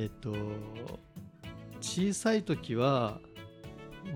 [0.00, 0.34] えっと
[1.82, 3.20] 小さい時は、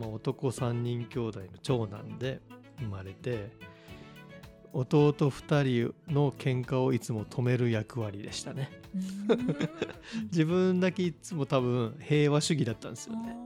[0.00, 2.40] まあ、男3人兄弟の長男で
[2.78, 3.50] 生まれて
[4.72, 8.70] 弟2人の喧嘩をいつも止める役割でした ね。
[10.24, 13.36] 自分だけいつも多分平和主義だったんですよね。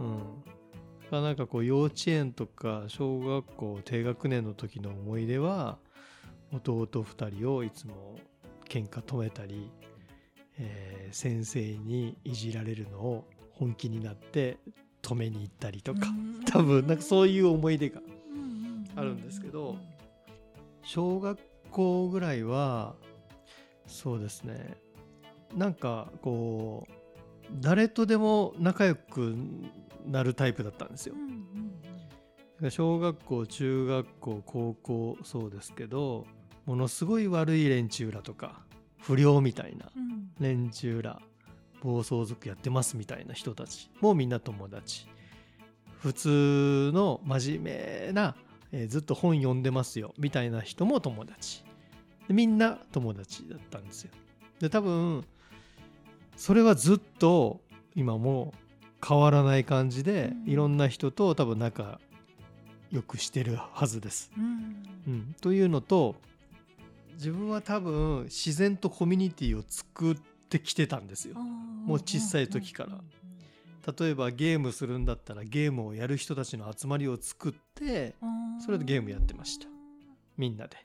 [0.00, 1.22] うん。
[1.22, 5.78] なんかこう幼稚園とか小学校低学年の時の思い出は
[6.52, 8.16] 弟2人をいつも
[8.68, 9.70] 喧嘩止めたり、
[10.58, 14.58] えー、先生にいじられるのを本気になって
[15.02, 16.00] 止めに行ったりとか
[16.46, 18.00] 多分なんかそういう思い出が
[18.96, 19.76] あるんですけど
[20.82, 21.38] 小学
[21.70, 22.94] 校ぐらいは
[23.86, 24.76] そうですね
[25.56, 26.92] なんかこう
[27.60, 29.34] 誰とでも仲良く
[30.06, 31.14] なるタイプだったんですよ。
[32.70, 36.26] 小学校中学校高校そうですけど
[36.66, 38.62] ものすごい悪い連中らとか
[39.00, 39.90] 不良みたいな
[40.40, 41.20] 連中ら、
[41.82, 45.06] 暴走族やってますみたいな人たちもみんな友達。
[46.00, 48.36] 普通の真面目な、
[48.72, 50.14] えー、ずっと本読んでますよ。
[50.18, 51.64] みたいな人も友達。
[52.28, 54.10] みんな友達だったんですよ。
[54.60, 55.24] で多分
[56.36, 57.60] それはずっと
[57.94, 58.54] 今も
[59.06, 62.00] 変わらない感じで、いろんな人と多分仲
[62.90, 64.30] 良くしてるはずです。
[64.36, 66.16] うん、うん、というのと
[67.18, 70.16] 自分は多分自然とコミュニティを作っ
[70.48, 71.34] てきてたんですよ。
[71.34, 73.00] もう小さい時から。
[73.98, 78.14] 例えばゲームするんだったらゲームをやる人たちの集まりを作って
[78.64, 79.66] それでゲームやってました。
[80.36, 80.76] みんなで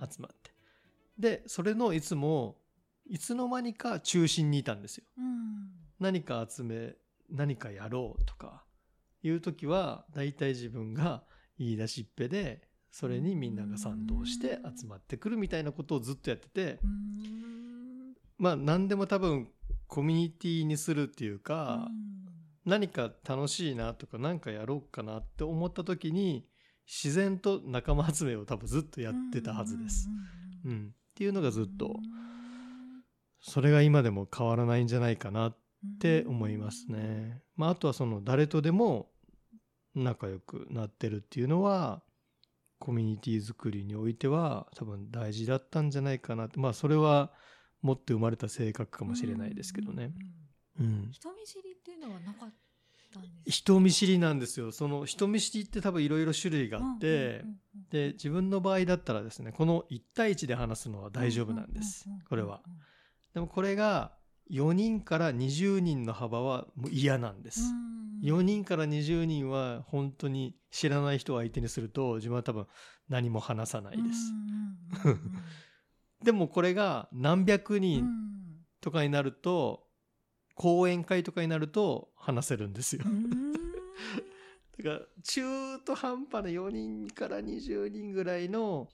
[0.00, 0.52] 集まって。
[1.18, 2.58] でそれのいつも
[3.06, 5.04] いつの間にか中心にいたんですよ。
[5.98, 6.94] 何か集め
[7.28, 8.64] 何かやろうとか
[9.24, 11.24] いう時は大体自分が
[11.58, 16.78] 言い出しっぺでそれにみんなが賛同して集まってくるみたいなことをずっとやってて。
[18.38, 19.48] まあ何でも多分
[19.86, 21.88] コミュニティにするっていうか
[22.64, 26.44] 何か楽しいなとか何かやろうかなって思った時に
[26.86, 30.08] 自然と仲間集めを多分ずっとやってたはずです。
[30.64, 31.94] うん、っていうのがずっと
[33.40, 35.56] それが今でも変わらないんじゃないかなっ
[36.00, 37.42] て思いますね。
[37.56, 39.10] まあ、あとはその誰とでも
[39.94, 42.02] 仲良くなってるっていうのは
[42.82, 46.58] コミュニティ作りにおいては多分大事だったんじゃないかなって。
[46.58, 47.30] まあそれは
[47.80, 50.12] 持って生まれた性格かもしれないですけどね。
[50.80, 52.52] うん、人見知りっていうのはなかっ
[53.12, 54.72] たんです人見知りなんですよ。
[54.72, 57.44] その人見知りって多分いろいろ種類があって、
[57.90, 62.06] で自分の場合だったらですねこの1対1で話すのは大丈夫なんです。
[62.28, 62.62] これは。
[63.32, 64.10] でもこれが
[64.50, 67.60] 4人から20人の幅はもう嫌なんです。
[68.22, 72.66] 4人から20人は本当に知らない人を相手にすると自分は多分
[73.08, 74.32] 何も話さないです。
[76.22, 78.06] でもこれが何百人
[78.80, 79.84] とかになると
[80.54, 83.02] 講演会とかになると話せるんですよ。
[84.78, 88.88] だから中途半端な4人から20人ぐらいの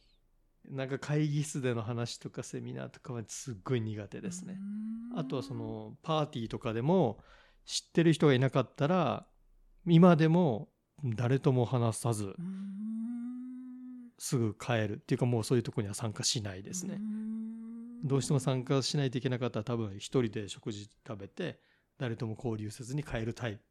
[0.71, 4.59] なんか会議室での話とかセミナーとかはすっごい苦手ですね。
[5.17, 7.19] あとはそのパーティーとかでも
[7.65, 9.27] 知ってる人がいなかったら
[9.87, 10.69] 今でも
[11.03, 12.35] 誰とも話さず
[14.19, 17.01] すぐ帰るっていうかもうそういうとこには参加しないですね。
[18.05, 21.61] どうしても参加しないといけなかったら多分一人で食事食べて
[21.99, 23.63] 誰とも交流せずに帰るタイプ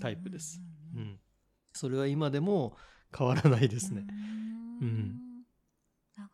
[0.00, 0.60] タイプです。
[0.94, 1.18] うん、
[1.72, 2.76] それは今でも
[3.16, 4.06] 変わらないですね。
[4.80, 5.33] うん。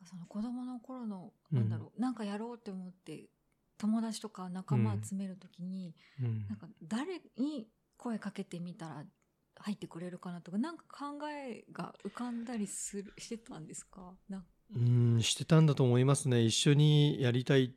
[0.01, 3.29] かその子供の頃のなんだろう、うん、なんかやろうって思って
[3.79, 9.05] 友達とか仲間集めるときに、うん、なんか誰に声かけてみたら
[9.57, 14.15] 入ってくれるかなとか、なんか考えが浮かんだりする、してたんですか？
[14.75, 16.41] うん、してたんだと思いますね。
[16.41, 17.75] 一緒にやりたい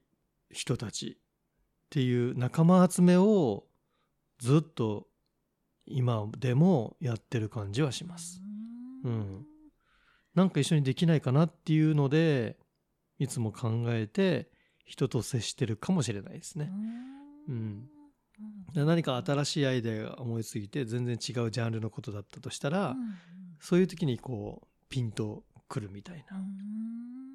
[0.50, 3.66] 人たちっていう仲間集めを
[4.40, 5.08] ずっと
[5.86, 8.42] 今でもやってる感じはします。
[9.04, 9.46] うん。
[10.36, 12.58] なんか一緒にできないかなっていうので、
[13.20, 14.50] いつも考えて、
[14.86, 16.72] 人と接してるかもしれないですね。
[17.48, 17.90] うん、
[18.74, 22.98] 何か新しいアイデアが思いついて全然違うジャンルのことだったとしたら、うん、
[23.60, 26.26] そういう時にこうピンとくるみたい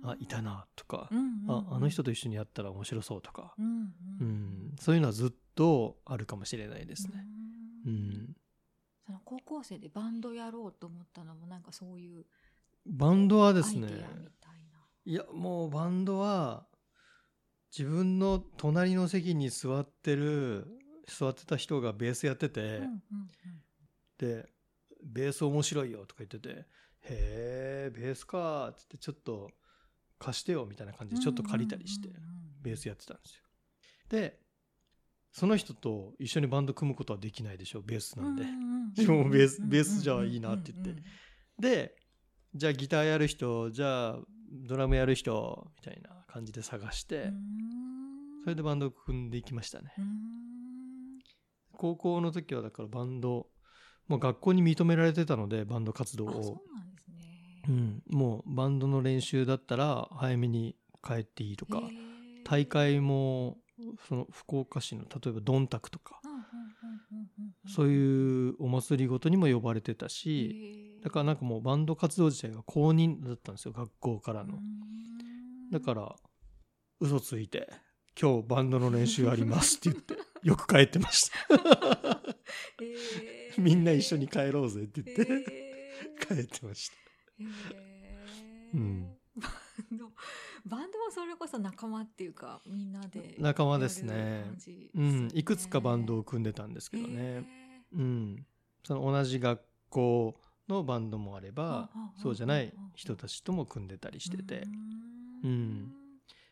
[0.02, 1.08] な、あいたなとか、
[1.48, 7.24] ああの人と一緒にやったら面白そうとか、うんそういうのはずっとあるかもしれないですね。
[7.86, 8.36] うん。
[9.06, 12.26] その高校生でバンドやろうと思ったのもなんかそういう
[12.86, 13.88] バンドはですね
[15.04, 16.66] いやもうバンドは
[17.76, 20.66] 自分の隣の席に座ってる
[21.06, 22.92] 座ってた人がベースやってて、うんうんうん、
[24.18, 24.48] で
[25.04, 26.66] 「ベース面白いよ」とか言ってて
[27.08, 29.50] 「へえベースか」っつってちょっと
[30.18, 32.08] 貸してよみたいな感じでちょっと借りたりして
[32.60, 33.44] ベースやってたんですよ。
[34.08, 34.40] で
[35.32, 38.68] その人と一緒にバンド組むことはできないでしょベースなんで、うんうん
[39.06, 41.02] もベースベースじゃいいなって言って
[41.58, 41.94] で
[42.54, 44.18] じゃあギターやる人じゃあ
[44.50, 47.32] ドラムやる人みたいな感じで探して、うん。
[48.44, 50.04] それでバンドを組んでいきましたね、うん。
[51.76, 53.46] 高校の時はだからバンド
[54.08, 56.62] もう学校に認められてたのでバンド活動を。
[57.68, 60.74] うん、もうバンドの練習だったら早めに
[61.06, 61.82] 帰っていいとか、
[62.44, 63.58] 大会も
[64.08, 66.18] その福岡市の例えばドンタクとか、
[67.66, 74.58] そうういうお祭りごとにも呼ばれてたし、だからなんかもうバンド活動自体が公認だったんですよ学校からの、
[75.72, 76.14] だからら
[77.00, 77.66] 嘘ついて
[78.20, 82.22] 「今日バンドの練習あります」って言って よく帰ってました。
[83.56, 85.24] みんな一緒に帰ろうぜって言って、
[86.26, 86.96] 帰ってました。
[88.74, 89.16] うん。
[89.38, 89.48] バ
[89.94, 90.12] ンド
[90.66, 94.14] バンドもそれこそ仲間っていうかみんなで仲間ですね。
[94.14, 97.44] やる感じですうんいくつかバンドを組んでたんですけどね、へ
[97.94, 98.46] うん、
[98.84, 100.38] その同じ学校
[100.68, 101.90] のバンドもあれば
[102.22, 104.62] そうじゃない人たちとも組んでたりーしてて。
[105.44, 105.50] ううん。
[105.50, 105.92] ん。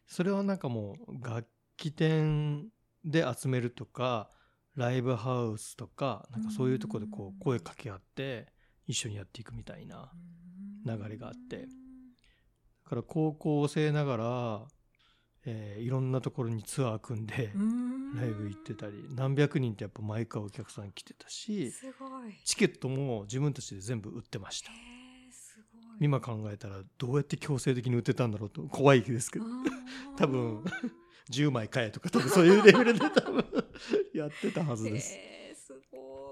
[0.06, 1.46] それはなんかもう楽
[1.76, 2.68] 器店
[3.04, 4.30] で集めるとか
[4.74, 8.46] ライブハウスとかなんかそういうところでこうんう声かけ合って
[8.86, 10.12] 一緒にやっていくみたいな
[10.84, 11.66] 流れがあって。
[12.84, 14.66] だから高校生ながら、
[15.46, 18.14] えーいろんなところにツアー組んでうん。
[18.16, 21.72] ライブ行ってたり何百人ってやっぱ毎回お客さん来てたし
[22.44, 24.70] チケットも自分たちで全部売ってました。
[26.00, 29.46] 今考えたらどうやって強制的に売ってたんだろうと怖いですけど。
[30.16, 30.64] 多分
[31.30, 33.44] 10枚買えとか多分そういうレベルで多分
[34.14, 35.16] やってたはずです。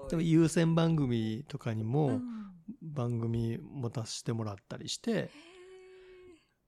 [0.09, 2.45] でも優先番組とかにうもん。
[2.81, 5.31] 番組持たせてもらったりしてへ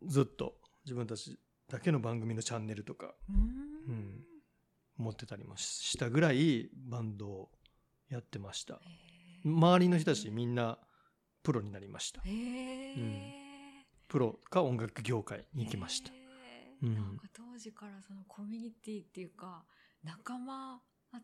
[0.03, 0.55] ずっと
[0.85, 3.39] 自分たちだけの番組のチャンネルとかーうん。
[3.87, 4.23] うん
[4.97, 7.51] 持ってたりもしたぐらいバンドを
[8.09, 8.81] やってました。
[9.45, 10.79] 周りの人たちみんな
[11.43, 12.19] プロになりました。
[12.25, 13.31] へー。
[14.07, 16.11] プロか音楽業界に行きました。
[16.81, 16.95] うん。
[16.95, 19.65] なんか当時からそのコミュニティっていうか
[20.03, 20.81] 仲間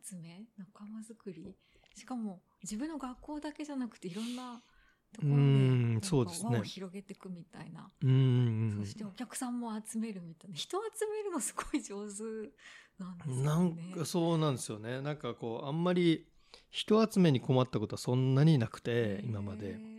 [0.08, 0.46] 集め？
[0.56, 1.58] 仲間作り？
[1.96, 4.62] しかも自分の学校だけじゃなくていろんな
[5.14, 6.56] ところそうですね。
[6.56, 8.10] 輪を広げていくみたいな、うん。
[8.10, 10.56] うんうんそしてお客さんも集めるみたいな。
[10.56, 12.24] 人集めるのすごい上手
[13.00, 13.44] なんですよね。
[13.44, 15.02] なんかそうなんですよね。
[15.02, 16.28] なんかこうあんまり
[16.70, 19.76] 人集めに困ったことはそんなになくて今まで。
[19.76, 19.94] へ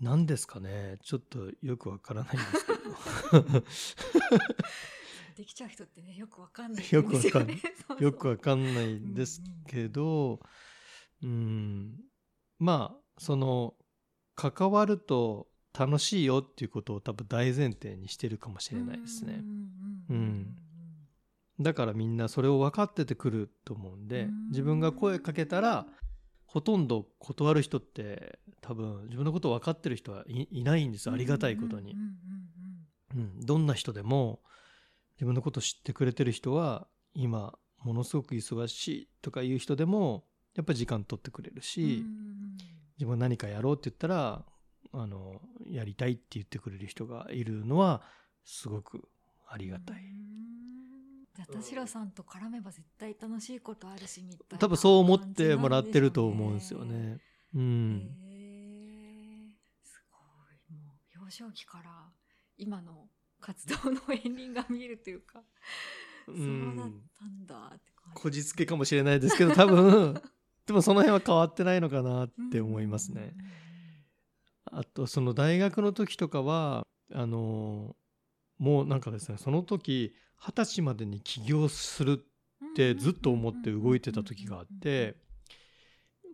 [0.00, 0.98] 何ですかね。
[1.02, 2.78] ちょっとよくわからないんですけど。
[3.58, 3.64] ー
[5.36, 7.60] できちゃう人ってねよくわかんないよくわかんない。
[8.02, 10.40] よくわかんないんです けど
[11.22, 12.00] うん。
[12.58, 13.74] まあその
[14.36, 19.42] 関わると楽しいよっていうことを多分大前提にしてるかもしれないですね。
[20.10, 20.56] うん
[21.58, 24.48] だからみんなそれを分かっててくると思うんでうん。
[24.48, 25.86] 自分が声かけたら
[26.44, 31.14] ほとんど断る人って多分自分のことを分かってる人はいいないんですよ。
[31.14, 31.96] ありがたいことに。
[33.40, 34.40] どんな人でも
[35.16, 40.24] 自分のこと知ってくれてる人は今ものすごく忙しいとかいう人でも
[40.54, 44.44] やっぱり時間取ってくれるうんし、うん自分が何かやろうって言ったら
[44.92, 48.02] あのやりたいって言ってくれる人がいるのは
[48.44, 49.08] すごく
[49.48, 50.02] ありがたい、うん。
[51.34, 57.18] じゃあ田代さんと絡めば絶対楽しいことあるしみたいな多分そう思ってもらってると思うんですよね。
[57.54, 58.06] うへん、ー
[59.84, 60.18] すご
[60.74, 60.74] い。
[60.74, 61.90] もう幼少期から
[62.56, 63.08] 今の
[63.40, 65.42] 活動の片鱗が見えるというか、
[66.28, 66.74] うん。
[66.74, 70.20] そうだったんだって感じこじつけかもしれないですけど多分
[70.66, 73.34] でもその辺は変わってないのかなって思いますね。
[74.70, 77.94] あとその大学の時とかはあの
[78.58, 85.16] もうなんかですねその時二十歳までに起業するってずっと思って動いてた時があって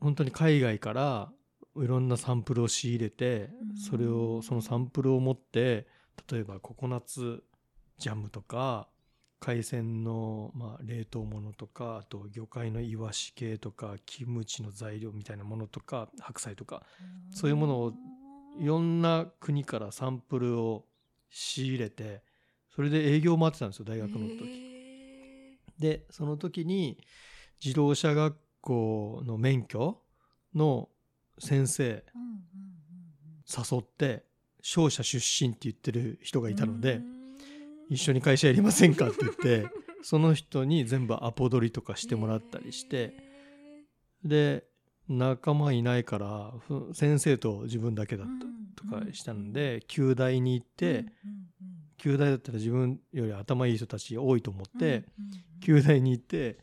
[0.00, 1.30] 本当に海外から
[1.76, 3.76] いろんなサンプルを仕入れてうん。
[3.76, 5.86] それをそのサンプルを持って
[6.30, 7.44] 例えばココナッツ
[7.98, 8.88] ジャムとか
[9.42, 16.84] 海鮮のまあ冷凍物とかあと魚介のイワシ系とかキムチの材料みたいなものとか白菜とか
[17.32, 17.92] そういうものを
[18.60, 20.84] いろんな国からサンプルを
[21.28, 22.22] 仕入れて
[22.72, 24.44] それで営業を回ってたんですよ大学の時。
[24.44, 27.02] へでその時に
[27.62, 29.98] 自動車学校の免許
[30.54, 30.88] の
[31.40, 32.04] 先生
[33.48, 34.22] 誘って
[34.60, 37.21] 商社出身って言ってる人がうんいたのでうん
[37.92, 39.68] 一緒に会社やりませんかって言って
[40.02, 43.12] その人に全部アポ取りとかしてもらったりして
[44.24, 44.64] で
[45.08, 48.26] 仲間いないからふ先生と自分だけだっ
[48.76, 51.04] たとかしたので旧大に行って
[51.98, 55.04] 旧大だったら自分より頭いい人たち多いと思って
[55.60, 56.58] 旧大に行って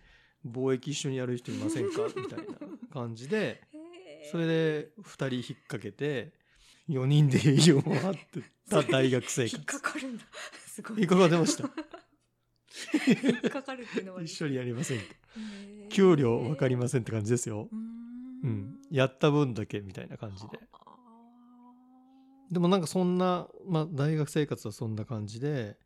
[0.46, 2.46] 貿易一緒にやる人いませんかみたいな
[2.92, 3.62] 感じで
[4.32, 6.34] それで2人引っ掛けて
[6.90, 9.56] 4人で営業回ってた大学生活。
[9.56, 10.24] 引っかかるんだ
[10.86, 11.02] すごい。
[11.02, 11.70] 引っかかってました？
[13.50, 15.06] かかるっていうのは一緒にやりませんか？
[15.90, 17.70] 給料分かりませんって感じですよ。
[17.72, 17.90] うー、ん。
[18.44, 20.60] うん、やった分だけみたいな感じで。
[20.72, 20.80] あ
[22.52, 25.78] でもなんかそんな、まあ、大学生活はそんな感じで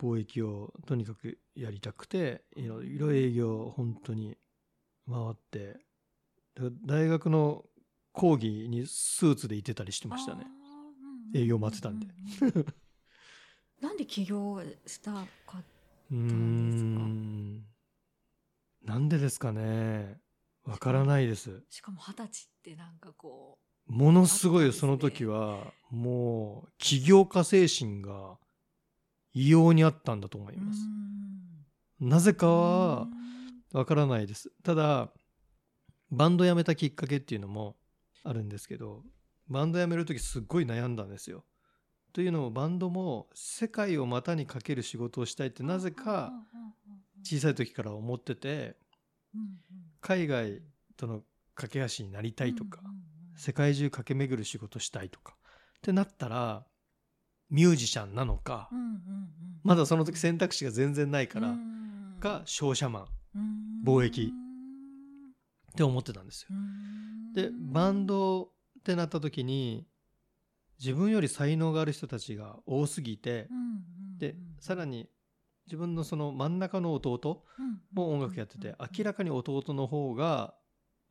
[0.00, 4.36] 貿易をとにかくやりたくていろいろ営業を本当に
[5.08, 5.78] 回って
[6.56, 7.64] だ大学の
[8.12, 10.46] 講義にスーツで行ってたりしてーましたね。
[11.34, 12.06] 営業待ってたんで。
[12.42, 12.66] うううん
[13.80, 15.12] なんで起業した
[15.46, 15.62] か
[16.10, 17.00] うーんですか？
[17.00, 17.64] ん。
[18.82, 20.18] なんでですかね。
[20.64, 21.62] わからないです。
[21.70, 28.38] しかも二十歳ってなんかこものすごいその時はもう起業家精神が
[29.32, 30.80] 異様にあったんだと思いうます。
[32.00, 32.08] うん。
[32.08, 33.12] なぜかうはん。
[33.72, 34.50] わからないです。
[34.62, 35.12] ただ
[36.10, 37.76] バンド辞めたきっかけっていうのも
[38.24, 39.04] あるんですけど
[39.48, 41.44] バンド辞める時すっごい悩んだんですよ
[42.12, 46.32] というのもバンドも世界を股にかける仕事をしたいってなぜか
[47.22, 48.76] 小さい時から思ってて
[50.00, 50.62] 海外
[50.96, 51.22] との
[51.54, 52.80] 架け橋になりたいとか
[53.36, 55.34] 世界中駆け巡る仕事したいとか
[55.78, 56.64] ってなったら
[57.50, 58.68] ミュージシャンなのか
[59.62, 61.78] まだその時選択肢が全然ないからうん
[62.20, 63.06] か商社マン
[63.84, 64.32] 貿易。
[65.76, 66.48] て思ってたんですよ。
[66.50, 67.32] うん。
[67.32, 68.48] でバンドっ
[68.84, 69.86] てなった時に
[70.78, 73.48] 自分より才能がある人たちが多すぎて
[74.18, 75.08] でさらに
[75.66, 80.54] 自分のその真ん中の弟うんも音楽やってて明らかに弟の方が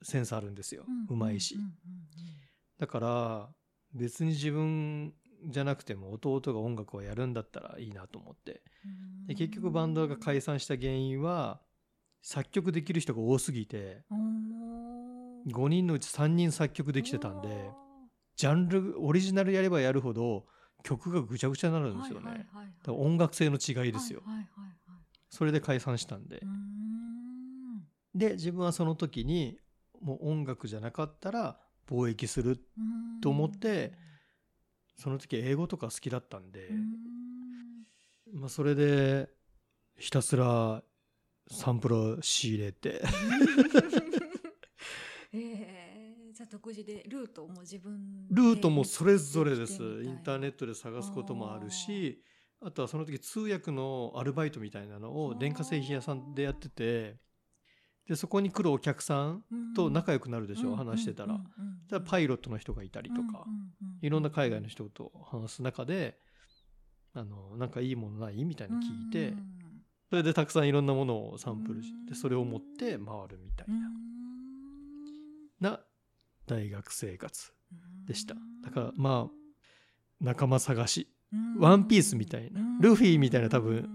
[0.02, 0.86] センスあるんですよ。
[1.10, 1.58] うまいし。
[2.80, 3.50] だから
[3.94, 5.14] 別に自分
[5.48, 8.62] じゃなくても弟が音楽をやるんだったらいいなと思って。
[8.86, 8.88] う
[9.24, 11.62] んで結局バンドが解散した原因は
[12.22, 15.44] 作曲できる人が多すぎてうん。
[15.52, 17.72] 5人のうち3人作曲できてたんで
[18.38, 20.46] ジャンルオリジナルやればやるほど
[20.84, 22.74] 曲がぐちゃぐちゃになるんですよね、はいはいはいはい。
[22.84, 25.00] だから音楽性の違いですよ、はいはいはいはい。
[25.30, 26.42] それで解散したんで。
[28.16, 29.60] で自分はその時に
[30.02, 33.94] もう音楽じゃなかったら貿易するうんと思って
[34.96, 38.40] その時英語とか好きだったんで、うん。
[38.40, 39.30] まあ、それで
[39.98, 40.84] ひたすら
[41.50, 43.02] サンプルを仕入れて
[46.50, 49.82] 独自でルートも自分でルートもそれぞれです。
[50.04, 52.22] インターネットで探すこともあるし
[52.62, 57.18] あとはその時通訳のアルバイトみたいなのを電化製品屋さんでやってて
[58.08, 59.44] でそこに来るお客さん
[59.76, 61.38] と仲良くなるでしょ、話してたら。
[61.90, 63.46] じゃあパイロットの人がいたりとか、
[64.02, 66.18] いろんな海外の人と話す中で
[67.14, 69.34] あのなんかいいものないみたいなの聞いて、
[70.10, 73.90] それでたくさんいろんなものをサンプルしてそれを持って回るみたいなな
[76.48, 77.54] 大学生活
[78.08, 78.36] でした。
[78.64, 79.34] だからまあ
[80.20, 81.08] 仲間探し。
[81.60, 83.90] ワンピースみたいなルフィみたいな多分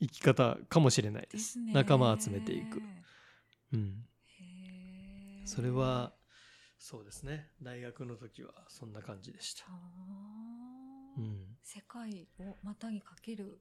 [0.00, 1.58] 生き方かもしれないです。
[1.72, 2.80] 仲間集めていく、
[3.74, 4.06] うん、
[5.44, 6.14] それは
[6.78, 7.50] そうですね。
[7.62, 9.64] 大学の時はそんな感じでした、
[11.18, 11.58] うん。
[11.62, 13.60] 世界をまたぎかける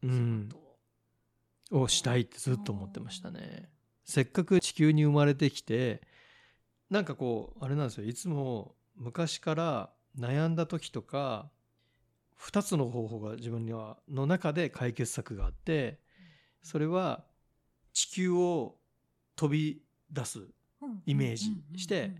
[0.00, 1.88] 仕うん、事を。
[1.88, 3.68] したいってずっと思ってましたね。
[4.04, 6.00] せっかく地球に生まれてきて
[6.92, 8.06] なんかこうあれなんですよ。
[8.06, 11.50] いつも昔から悩んだ時とか
[12.38, 16.00] 2つの方法が自分にはの中で解決策があって
[16.62, 17.24] それは
[17.94, 18.76] 地球を
[19.36, 19.80] 飛び
[20.10, 20.40] 出す
[21.06, 22.12] イメージして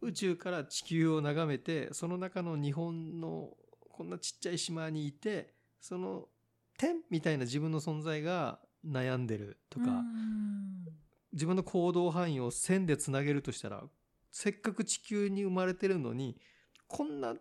[0.00, 3.50] 宇宙から地球を眺めてその中の日本の
[3.90, 6.24] こんなちっちゃい島にいてその
[6.78, 9.86] 点みたいな自分の存在が悩んでるとか、
[11.32, 13.82] 自分の行動範囲を線でつなげるとしたら
[14.30, 16.36] せっかく地球に生まれてるのに
[16.86, 17.34] こんな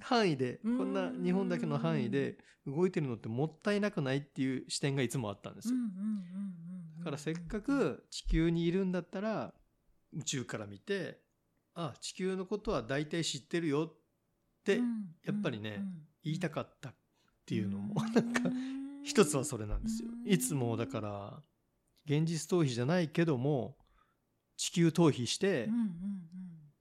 [0.00, 5.74] 範囲でこんな日本だけの範囲で動いてるのってもったいなくないっていう視点がいつもあったんですよ。
[6.98, 9.54] だからせっかく地球にいるんだったら
[10.12, 11.20] 宇宙から見て
[11.74, 13.92] あ地球のことは大体知ってるよっ
[14.64, 14.76] て
[15.24, 15.84] やっぱりね
[16.24, 16.94] 言いたかったっ
[17.46, 18.42] ていうのもなんか
[19.04, 20.08] 一つはそれなんですよ。
[20.26, 21.42] いつもだから
[22.08, 23.76] 現実逃避じゃないけども
[24.56, 25.68] 地球逃避して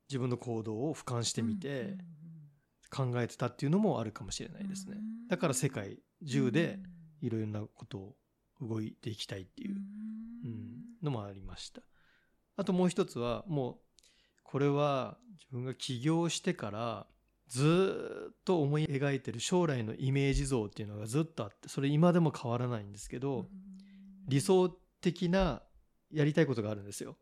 [0.10, 1.98] 自分の行動を俯瞰してみて
[2.90, 4.98] 考えてたっていうのもあるかもしれないですね。
[5.30, 6.80] だから世界中で
[7.22, 8.16] いろいろなことを
[8.62, 11.82] 動いていきたいっていう、うん、のもありました。
[12.56, 13.76] あともう一つはもう
[14.44, 17.08] これは自分が起業してから
[17.48, 23.46] ずっと思い描いてる将来のイメージ像っていうのがずっとあってそれ今でも変わらないんですけど
[24.28, 24.70] 理想
[25.02, 25.62] 的な
[26.12, 27.18] やりたいことがあるんですよ。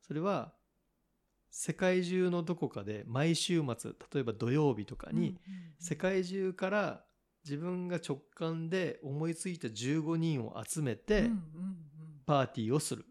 [0.00, 0.54] それは
[1.50, 5.38] 世界中のどこかで毎週末例えば土曜日とかに
[5.78, 7.04] 世界中から
[7.44, 11.30] 自分が直感で思いついた15人を集めて
[12.26, 13.04] パーティーをする。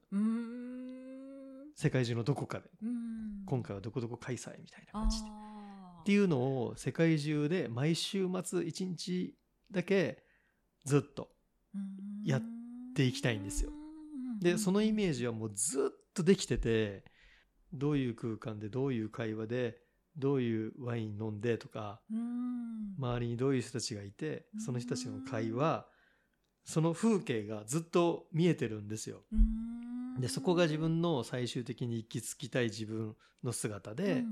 [1.76, 2.70] 世界中のどこかで
[3.46, 5.30] 今回はどこどこ開催みたいな感じで。
[6.02, 9.36] っていうのを世界中で毎週末1日
[9.72, 10.24] だけ
[10.84, 11.30] ずっと
[12.24, 12.44] やっ
[12.96, 13.72] ていきたいんですよ。
[14.46, 17.04] でそのイメージはもうずっとできてて
[17.74, 19.80] どういう空間でどういう会話で
[20.18, 22.00] どういうワイン飲んでとか
[23.00, 25.88] 周りにどういう人たちがいてその人たちの会話
[26.64, 29.24] その風景がずっと見えてるんですよ。
[30.20, 34.24] でそこが自分の最終的に行き着きたい自分の姿で,、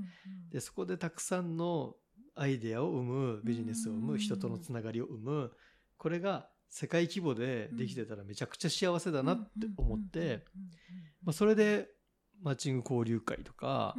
[0.52, 1.96] でそこでたくさんの
[2.36, 5.52] アイデアを生むビジネスを生む人とのつながりを生む
[5.98, 10.44] これが世界規模でできてたらめちゃくちゃ幸せだなって思って
[11.22, 11.88] まあそれで
[12.42, 13.94] マッチング交流会とか、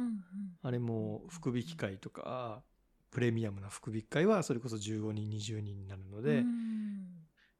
[0.62, 2.62] あれも福引き会とか
[3.10, 6.44] プレミアムな福引き会はそれこそ15人20人になるので、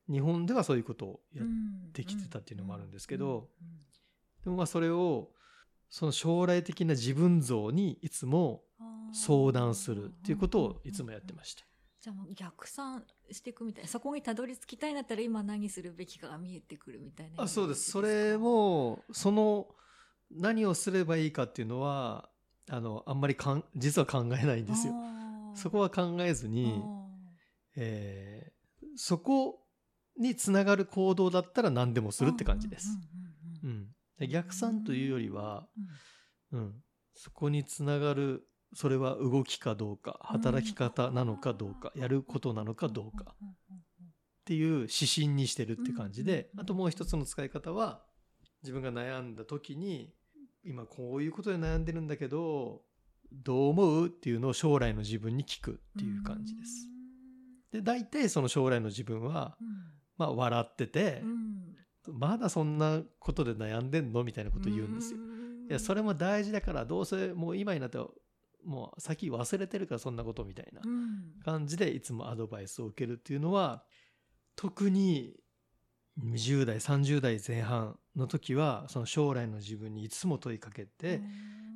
[0.08, 1.46] 日本ではそういうことをやっ
[1.92, 3.48] てきてたっていうのもあるんですけど、
[4.44, 5.30] でもまあそれを
[5.88, 8.62] その将来的な自分像にいつも
[9.12, 11.64] 相談するっていうことをいつもやってました。
[12.06, 13.88] じゃあ逆算していくみたいな。
[13.88, 17.42] そこにたどり着きたいんだったら今何するべきかが見えてくるみたいな。
[17.42, 17.90] あそうです。
[17.90, 19.66] それもその
[20.30, 22.28] 何をすればいいかっていうのは
[22.70, 24.94] あのあんまりかん実は考えないんですよ。
[25.56, 26.80] そこは考えずに、
[27.76, 29.58] えー、そこ
[30.16, 32.86] につながる行動だったら何でもするって感じです。
[34.30, 35.66] 逆算というよりは、
[36.52, 36.74] うん、
[37.14, 43.34] そこにつながるそれは動きかどうか働き方なのかどうかやることなのかどうか。
[43.34, 48.04] っていう指針にしてるって感じであともう一つの使い方は
[48.62, 50.14] 自分が悩んだ時に
[50.64, 52.82] 今こういうことで悩んでるんだけど
[53.32, 56.88] どう思うっていうのを将来の自分に聞くっていう感じです。
[57.72, 59.56] で大体その将来の自分は、
[60.16, 61.22] まあ笑ってて、
[62.12, 65.18] まだそんなことで悩んでんのみたいなこと言うんですよ。
[65.68, 67.98] いやそれも大事だからどうせもう今になって
[68.66, 70.82] もう先忘れてるからそんなことみたいな
[71.44, 73.84] 感じでいつもアドバイスを受けるっていうのは
[74.56, 75.34] 特に
[76.22, 81.20] 20代30代前半の時はその将来の自分にいつも問いかけて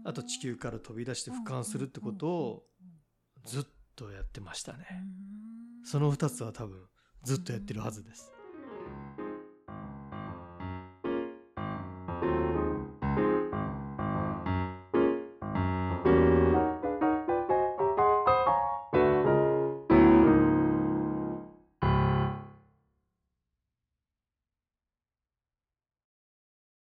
[0.05, 2.63] あと地球から飛び出して俯瞰するってことを
[3.45, 4.87] ずっとやってましたね。
[5.85, 6.79] その2つは多分
[7.23, 8.33] ずっとやってるはずです